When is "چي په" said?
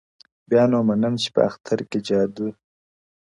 1.21-1.41